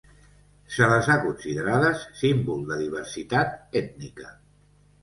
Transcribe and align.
Se 0.75 0.87
les 0.91 1.09
ha 1.09 1.17
considerades 1.25 2.03
símbol 2.23 2.67
de 2.73 2.81
diversitat 2.83 3.81
ètnica. 3.85 4.37